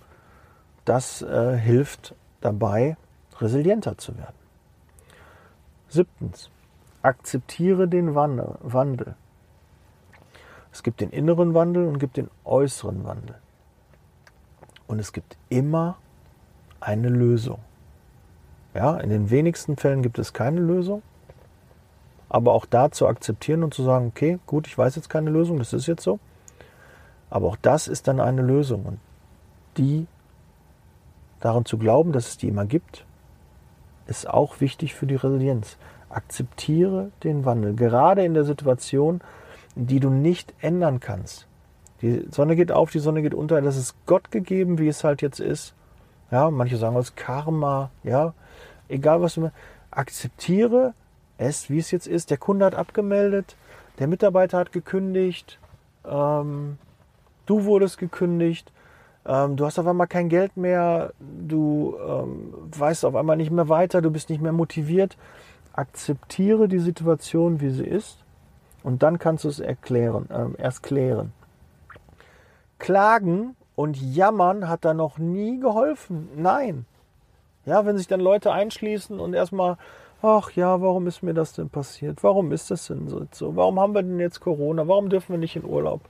[0.85, 2.97] das äh, hilft dabei,
[3.39, 4.35] resilienter zu werden.
[5.89, 6.49] Siebtens,
[7.01, 9.15] akzeptiere den Wandel.
[10.71, 13.35] Es gibt den inneren Wandel und gibt den äußeren Wandel.
[14.87, 15.97] Und es gibt immer
[16.79, 17.59] eine Lösung.
[18.73, 21.01] Ja, in den wenigsten Fällen gibt es keine Lösung
[22.35, 25.57] aber auch da zu akzeptieren und zu sagen, okay, gut, ich weiß jetzt keine Lösung,
[25.57, 26.19] das ist jetzt so.
[27.29, 28.83] Aber auch das ist dann eine Lösung.
[28.83, 28.99] Und
[29.77, 30.05] die
[31.39, 33.05] daran zu glauben, dass es die immer gibt,
[34.05, 35.77] ist auch wichtig für die Resilienz.
[36.09, 39.21] Akzeptiere den Wandel, gerade in der Situation,
[39.75, 41.47] die du nicht ändern kannst.
[42.01, 45.21] Die Sonne geht auf, die Sonne geht unter, das ist Gott gegeben, wie es halt
[45.21, 45.73] jetzt ist.
[46.31, 48.33] Ja, manche sagen als Karma, ja,
[48.89, 49.51] egal was du
[49.89, 50.93] akzeptiere
[51.37, 52.29] es, wie es jetzt ist.
[52.29, 53.55] Der Kunde hat abgemeldet,
[53.99, 55.59] der Mitarbeiter hat gekündigt,
[56.05, 56.77] ähm,
[57.45, 58.71] du wurdest gekündigt.
[59.25, 63.69] Ähm, du hast auf einmal kein Geld mehr, du ähm, weißt auf einmal nicht mehr
[63.69, 65.17] weiter, du bist nicht mehr motiviert.
[65.73, 68.19] Akzeptiere die Situation, wie sie ist
[68.83, 71.33] und dann kannst du es erklären, äh, erst klären.
[72.77, 76.29] Klagen und jammern hat da noch nie geholfen.
[76.35, 76.85] Nein.
[77.65, 79.77] Ja, wenn sich dann Leute einschließen und erstmal,
[80.21, 82.23] ach ja, warum ist mir das denn passiert?
[82.23, 83.55] Warum ist das denn so?
[83.55, 84.87] Warum haben wir denn jetzt Corona?
[84.87, 86.01] Warum dürfen wir nicht in Urlaub?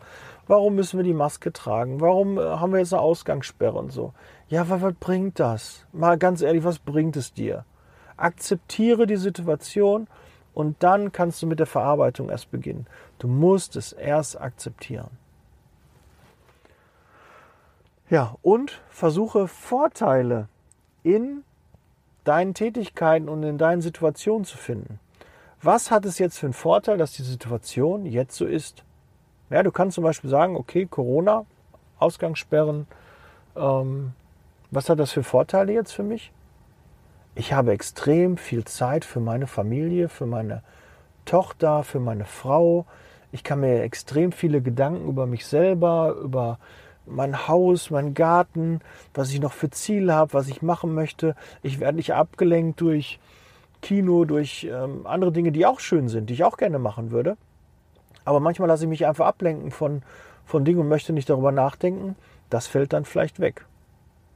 [0.47, 2.01] Warum müssen wir die Maske tragen?
[2.01, 4.13] Warum äh, haben wir jetzt eine Ausgangssperre und so?
[4.47, 5.85] Ja, was, was bringt das?
[5.91, 7.65] Mal ganz ehrlich, was bringt es dir?
[8.15, 10.07] Akzeptiere die Situation
[10.53, 12.85] und dann kannst du mit der Verarbeitung erst beginnen.
[13.19, 15.09] Du musst es erst akzeptieren.
[18.09, 20.47] Ja, und versuche Vorteile
[21.01, 21.43] in
[22.25, 24.99] deinen Tätigkeiten und in deinen Situationen zu finden.
[25.61, 28.83] Was hat es jetzt für einen Vorteil, dass die Situation jetzt so ist?
[29.49, 31.45] Ja, du kannst zum Beispiel sagen, okay, Corona,
[31.97, 32.87] Ausgangssperren,
[33.55, 34.13] ähm,
[34.71, 36.31] was hat das für Vorteile jetzt für mich?
[37.35, 40.63] Ich habe extrem viel Zeit für meine Familie, für meine
[41.25, 42.85] Tochter, für meine Frau.
[43.31, 46.59] Ich kann mir extrem viele Gedanken über mich selber, über
[47.05, 48.81] mein Haus, mein Garten,
[49.13, 51.35] was ich noch für Ziele habe, was ich machen möchte.
[51.61, 53.19] Ich werde nicht abgelenkt durch
[53.81, 57.37] Kino, durch ähm, andere Dinge, die auch schön sind, die ich auch gerne machen würde.
[58.23, 60.01] Aber manchmal lasse ich mich einfach ablenken von,
[60.45, 62.15] von Dingen und möchte nicht darüber nachdenken.
[62.49, 63.65] Das fällt dann vielleicht weg.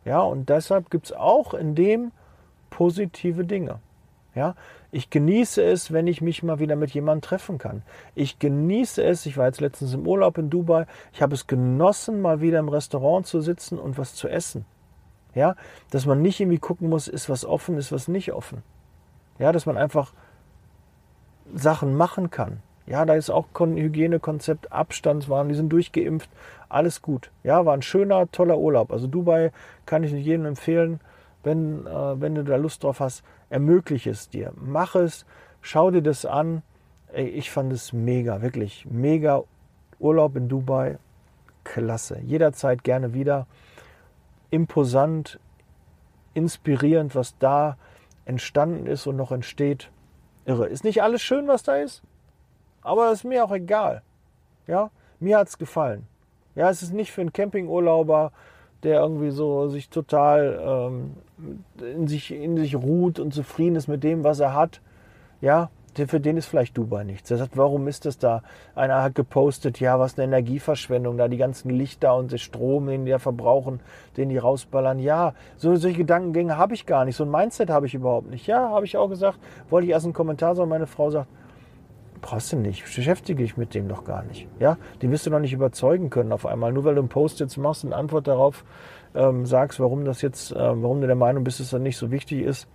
[0.05, 2.11] Ja, und deshalb gibt es auch in dem
[2.69, 3.79] positive Dinge.
[4.39, 4.55] Ja,
[4.89, 7.81] ich genieße es, wenn ich mich mal wieder mit jemandem treffen kann.
[8.15, 12.21] Ich genieße es, ich war jetzt letztens im Urlaub in Dubai, ich habe es genossen,
[12.21, 14.63] mal wieder im Restaurant zu sitzen und was zu essen.
[15.35, 15.57] Ja,
[15.91, 18.63] dass man nicht irgendwie gucken muss, ist was offen, ist was nicht offen.
[19.39, 20.13] Ja, dass man einfach
[21.53, 22.61] Sachen machen kann.
[22.87, 26.29] Ja, da ist auch Hygienekonzept, Abstandswahn, die sind durchgeimpft,
[26.69, 27.29] alles gut.
[27.43, 28.93] Ja, war ein schöner, toller Urlaub.
[28.93, 29.51] Also Dubai
[29.85, 31.01] kann ich nicht jedem empfehlen,
[31.43, 34.53] wenn, äh, wenn du da Lust drauf hast ermögliche es dir.
[34.55, 35.25] Mach es,
[35.61, 36.61] schau dir das an.
[37.11, 39.43] Ey, ich fand es mega, wirklich mega.
[39.99, 40.97] Urlaub in Dubai,
[41.63, 42.19] klasse.
[42.21, 43.47] Jederzeit gerne wieder.
[44.49, 45.39] Imposant,
[46.33, 47.77] inspirierend, was da
[48.25, 49.91] entstanden ist und noch entsteht.
[50.45, 50.67] Irre.
[50.67, 52.01] Ist nicht alles schön, was da ist,
[52.81, 54.01] aber ist mir auch egal.
[54.67, 56.07] Ja, mir hat es gefallen.
[56.55, 58.31] Ja, es ist nicht für einen Campingurlauber,
[58.83, 61.11] der irgendwie so sich total ähm,
[61.81, 64.81] in, sich, in sich ruht und zufrieden ist mit dem, was er hat,
[65.41, 65.69] ja,
[66.07, 67.29] für den ist vielleicht Dubai nichts.
[67.31, 68.41] Er sagt, warum ist das da?
[68.75, 73.05] Einer hat gepostet, ja, was eine Energieverschwendung, da die ganzen Lichter und der Strom, den
[73.05, 73.81] die da verbrauchen,
[74.15, 74.99] den die rausballern.
[74.99, 77.15] Ja, so, solche Gedankengänge habe ich gar nicht.
[77.15, 78.47] So ein Mindset habe ich überhaupt nicht.
[78.47, 79.39] Ja, habe ich auch gesagt.
[79.69, 81.27] Wollte ich erst einen Kommentar sagen, meine Frau sagt,
[82.21, 84.47] brauchst du nicht, beschäftige dich mit dem doch gar nicht.
[84.59, 86.71] Ja, die wirst du noch nicht überzeugen können auf einmal.
[86.71, 88.63] Nur weil du einen Post jetzt machst und Antwort darauf
[89.15, 92.11] ähm, sagst, warum das jetzt, äh, warum du der Meinung bist, dass das nicht so
[92.11, 92.67] wichtig ist,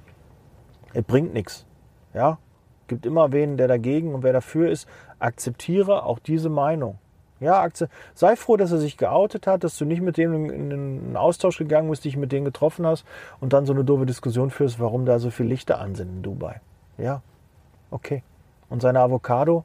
[0.92, 1.66] es bringt nichts.
[2.12, 2.38] Ja,
[2.86, 4.88] gibt immer wen, der dagegen und wer dafür ist.
[5.18, 6.98] Akzeptiere auch diese Meinung.
[7.40, 7.66] Ja,
[8.14, 11.58] sei froh, dass er sich geoutet hat, dass du nicht mit dem in einen Austausch
[11.58, 13.04] gegangen bist, dich mit denen getroffen hast
[13.40, 16.22] und dann so eine doofe Diskussion führst, warum da so viele Lichter an sind in
[16.22, 16.60] Dubai.
[16.96, 17.22] Ja,
[17.90, 18.22] okay
[18.68, 19.64] und seine Avocado,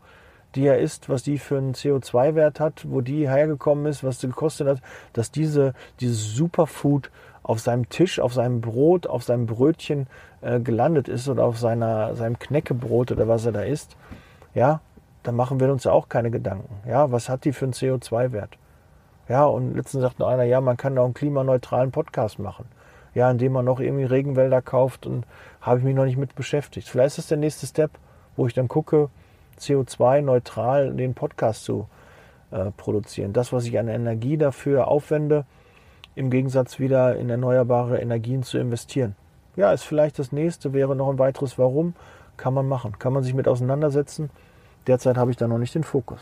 [0.55, 4.27] die er isst, was die für einen CO2-Wert hat, wo die hergekommen ist, was sie
[4.27, 4.81] gekostet hat,
[5.13, 7.11] dass diese, dieses Superfood
[7.43, 10.07] auf seinem Tisch, auf seinem Brot, auf seinem Brötchen
[10.41, 13.95] äh, gelandet ist oder auf seiner, seinem Knäckebrot oder was er da isst,
[14.53, 14.81] ja,
[15.23, 16.87] dann machen wir uns ja auch keine Gedanken.
[16.87, 18.57] Ja, was hat die für einen CO2-Wert?
[19.27, 22.65] Ja, und letztens sagt noch einer, ja, man kann da einen klimaneutralen Podcast machen.
[23.13, 25.25] Ja, indem man noch irgendwie Regenwälder kauft und
[25.61, 26.87] habe ich mich noch nicht mit beschäftigt.
[26.87, 27.91] Vielleicht ist das der nächste Step
[28.39, 29.09] wo ich dann gucke,
[29.59, 31.87] CO2-neutral den Podcast zu
[32.51, 33.33] äh, produzieren.
[33.33, 35.45] Das, was ich an Energie dafür aufwende,
[36.15, 39.15] im Gegensatz wieder in erneuerbare Energien zu investieren.
[39.57, 41.95] Ja, ist vielleicht das nächste, wäre noch ein weiteres Warum,
[42.37, 44.29] kann man machen, kann man sich mit auseinandersetzen.
[44.87, 46.19] Derzeit habe ich da noch nicht den Fokus.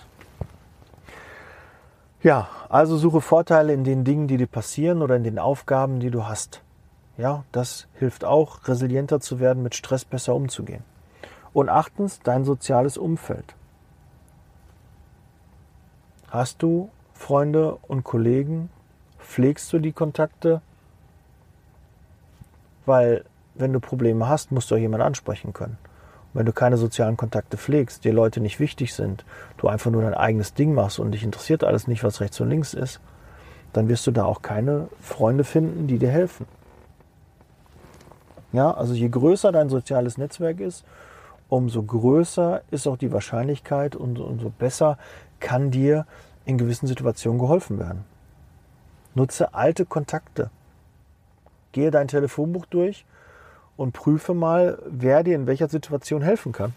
[2.24, 6.10] Ja, also suche Vorteile in den Dingen, die dir passieren oder in den Aufgaben, die
[6.10, 6.64] du hast.
[7.16, 10.84] Ja, das hilft auch, resilienter zu werden, mit Stress besser umzugehen.
[11.58, 13.56] Und achtens, dein soziales Umfeld.
[16.30, 18.70] Hast du Freunde und Kollegen?
[19.18, 20.62] Pflegst du die Kontakte?
[22.86, 25.80] Weil wenn du Probleme hast, musst du auch jemanden ansprechen können.
[26.32, 29.26] Und wenn du keine sozialen Kontakte pflegst, dir Leute nicht wichtig sind,
[29.58, 32.52] du einfach nur dein eigenes Ding machst und dich interessiert alles nicht, was rechts und
[32.52, 33.00] links ist,
[33.74, 36.46] dann wirst du da auch keine Freunde finden, die dir helfen.
[38.54, 40.86] Ja, also je größer dein soziales Netzwerk ist,
[41.50, 44.98] umso größer ist auch die Wahrscheinlichkeit und umso besser
[45.40, 46.06] kann dir
[46.46, 48.06] in gewissen Situationen geholfen werden.
[49.16, 50.50] Nutze alte Kontakte.
[51.72, 53.06] Gehe dein Telefonbuch durch
[53.76, 56.74] und prüfe mal, wer dir in welcher Situation helfen kann.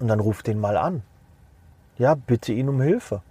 [0.00, 1.02] Und dann ruf den mal an.
[1.98, 3.22] Ja, bitte ihn um Hilfe.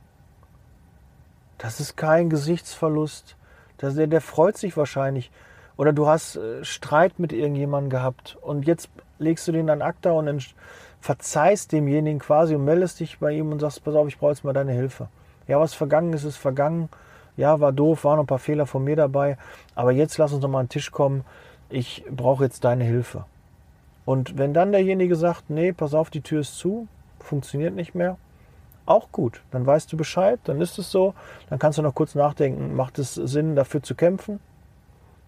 [1.58, 3.36] Das ist kein Gesichtsverlust.
[3.78, 5.32] Das, der, der freut sich wahrscheinlich.
[5.76, 8.90] Oder du hast äh, Streit mit irgendjemandem gehabt und jetzt
[9.20, 10.56] legst du den an Akta und
[11.00, 14.44] verzeihst demjenigen quasi und meldest dich bei ihm und sagst, pass auf, ich brauche jetzt
[14.44, 15.08] mal deine Hilfe.
[15.48, 16.90] Ja, was vergangen ist, ist vergangen.
[17.38, 19.38] Ja, war doof, waren ein paar Fehler von mir dabei.
[19.76, 21.24] Aber jetzt lass uns noch mal an den Tisch kommen.
[21.70, 23.26] Ich brauche jetzt deine Hilfe.
[24.06, 26.88] Und wenn dann derjenige sagt, nee, pass auf, die Tür ist zu,
[27.20, 28.18] funktioniert nicht mehr,
[28.86, 29.42] auch gut.
[29.52, 31.14] Dann weißt du Bescheid, dann ist es so.
[31.50, 34.40] Dann kannst du noch kurz nachdenken, macht es Sinn, dafür zu kämpfen?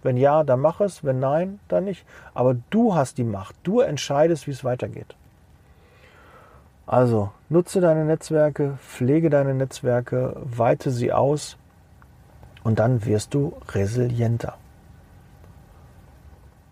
[0.03, 1.03] Wenn ja, dann mach es.
[1.03, 2.05] Wenn nein, dann nicht.
[2.33, 3.55] Aber du hast die Macht.
[3.63, 5.15] Du entscheidest, wie es weitergeht.
[6.89, 11.55] Also nutze deine Netzwerke, pflege deine Netzwerke, weite sie aus
[12.63, 14.57] und dann wirst du resilienter.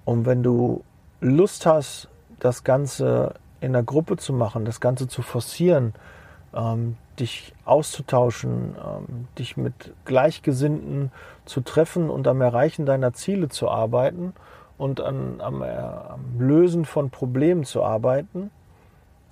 [0.06, 0.84] Und wenn du
[1.22, 2.10] Lust hast,
[2.40, 5.94] das Ganze in der Gruppe zu machen, das Ganze zu forcieren,
[6.54, 11.12] ähm, dich auszutauschen, ähm, dich mit Gleichgesinnten
[11.46, 14.34] zu treffen und am Erreichen deiner Ziele zu arbeiten
[14.78, 18.52] und an, am, äh, am Lösen von Problemen zu arbeiten,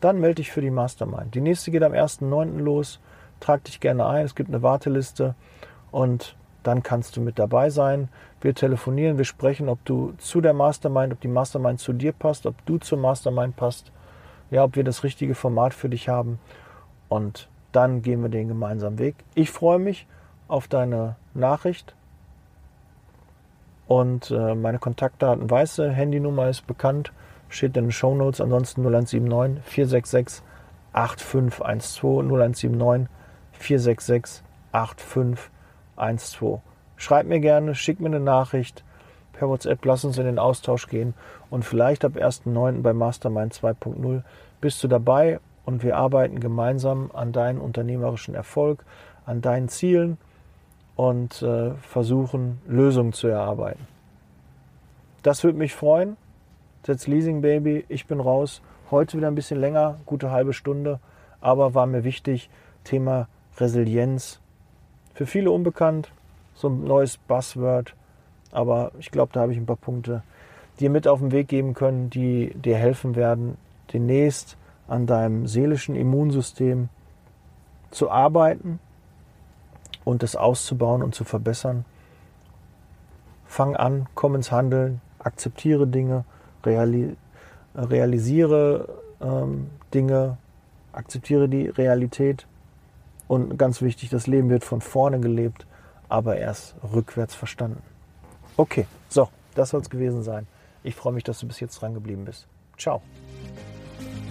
[0.01, 1.35] dann melde dich für die Mastermind.
[1.35, 2.59] Die nächste geht am 1.9.
[2.59, 2.99] los.
[3.39, 4.25] Trag dich gerne ein.
[4.25, 5.35] Es gibt eine Warteliste
[5.91, 8.09] und dann kannst du mit dabei sein.
[8.41, 12.45] Wir telefonieren, wir sprechen, ob du zu der Mastermind, ob die Mastermind zu dir passt,
[12.45, 13.91] ob du zur Mastermind passt,
[14.51, 16.39] ja, ob wir das richtige Format für dich haben.
[17.07, 19.15] Und dann gehen wir den gemeinsamen Weg.
[19.33, 20.07] Ich freue mich
[20.47, 21.95] auf deine Nachricht.
[23.87, 27.11] Und äh, meine Kontaktdaten weiße, Handynummer ist bekannt
[27.49, 28.41] steht in den Show Notes.
[28.41, 30.43] Ansonsten 0179 466
[30.93, 33.09] 8512 0179
[33.53, 36.59] 466 8512.
[36.97, 38.83] Schreib mir gerne, schick mir eine Nachricht
[39.33, 41.13] per WhatsApp, lass uns in den Austausch gehen
[41.49, 42.81] und vielleicht ab 1.9.
[42.81, 44.23] bei Mastermind 2.0
[44.61, 48.85] bist du dabei und wir arbeiten gemeinsam an deinem unternehmerischen Erfolg,
[49.25, 50.17] an deinen Zielen
[50.95, 53.87] und äh, versuchen Lösungen zu erarbeiten.
[55.23, 56.17] Das würde mich freuen.
[56.83, 58.61] That's Leasing Baby, ich bin raus.
[58.91, 60.99] Heute wieder ein bisschen länger, gute halbe Stunde,
[61.41, 62.49] aber war mir wichtig,
[62.83, 64.39] Thema Resilienz.
[65.15, 66.11] Für viele unbekannt,
[66.53, 67.95] so ein neues Buzzword,
[68.51, 70.21] aber ich glaube, da habe ich ein paar Punkte,
[70.79, 73.57] dir mit auf den Weg geben können, die dir helfen werden,
[73.91, 76.89] demnächst an deinem seelischen Immunsystem
[77.91, 78.79] zu arbeiten
[80.03, 81.85] und es auszubauen und zu verbessern.
[83.45, 86.25] Fang an, komm ins Handeln, akzeptiere Dinge
[86.65, 87.15] reali
[87.75, 88.87] realisiere
[89.21, 90.37] ähm, Dinge,
[90.93, 92.47] akzeptiere die Realität
[93.27, 95.65] und ganz wichtig, das Leben wird von vorne gelebt,
[96.07, 97.81] aber erst rückwärts verstanden.
[98.55, 100.47] Okay, so, das soll es gewesen sein.
[100.83, 102.47] Ich freue mich, dass du bis jetzt dran geblieben bist.
[102.77, 103.01] Ciao.